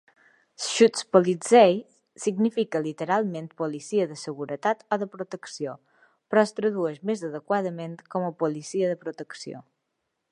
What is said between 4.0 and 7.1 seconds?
de seguretat o de protecció, però es tradueix